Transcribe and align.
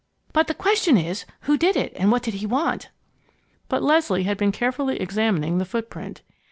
But 0.33 0.47
now 0.47 0.47
the 0.47 0.53
question 0.55 0.97
is, 0.97 1.25
who 1.41 1.59
did 1.59 1.75
it 1.75 1.93
and 1.95 2.11
what 2.11 2.23
did 2.23 2.33
he 2.33 2.47
want?" 2.47 2.89
But 3.69 3.83
Leslie 3.83 4.23
had 4.23 4.35
been 4.37 4.51
carefully 4.51 4.99
examining 4.99 5.59
the 5.59 5.63
footprint. 5.63 6.23